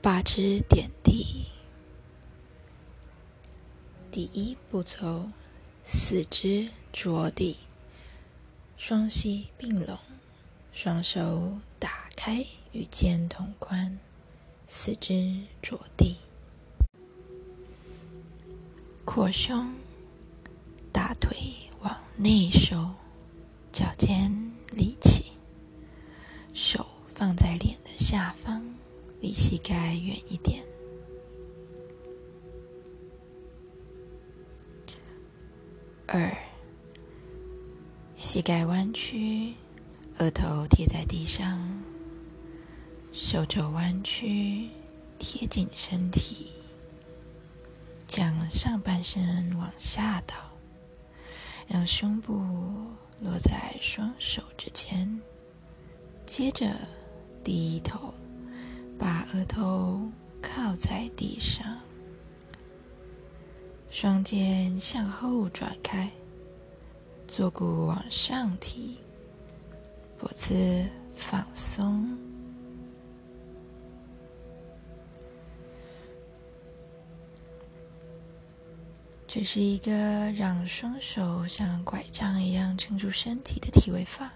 [0.00, 1.46] 八支点地。
[4.12, 5.30] 第一步骤，
[5.82, 7.56] 四肢着地，
[8.76, 9.98] 双膝并拢，
[10.72, 13.98] 双手打开与肩同宽，
[14.66, 16.16] 四肢着地，
[19.04, 19.74] 扩胸，
[20.92, 21.36] 大腿
[21.80, 22.94] 往内收，
[23.72, 25.32] 脚尖立起，
[26.54, 28.77] 手放在脸的下方，
[29.20, 30.64] 离膝盖远一点。
[36.06, 36.32] 二，
[38.14, 39.54] 膝盖弯曲，
[40.18, 41.82] 额头贴在地上，
[43.12, 44.70] 手肘弯曲，
[45.18, 46.52] 贴紧身体，
[48.06, 50.34] 将上半身往下倒，
[51.66, 52.34] 让胸部
[53.20, 55.20] 落在双手之间，
[56.24, 56.74] 接着
[57.44, 58.14] 低头，
[59.34, 60.00] 额头
[60.40, 61.78] 靠在地上。
[63.90, 66.10] 双肩向后转开，
[67.26, 68.98] 坐骨往上提，
[70.16, 72.08] 脖子放松。
[79.26, 79.92] 这是一个
[80.32, 84.32] 让双手像拐杖一样撑住身体的体位法。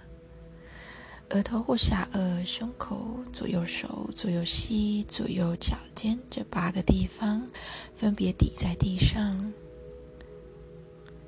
[1.32, 7.48] 额头或下颚、胸口、左右手、左右膝、左右脚尖这八个地方
[7.94, 9.50] 分别抵在地上，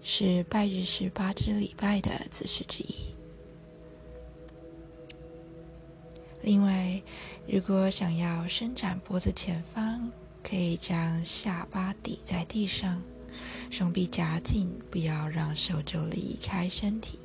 [0.03, 2.95] 是拜日式八支礼拜的姿势之一。
[6.43, 7.03] 另外，
[7.49, 10.11] 如果想要伸展脖子前方，
[10.43, 13.03] 可以将下巴抵在地上，
[13.71, 17.19] 双臂夹紧，不要让手肘离开身体。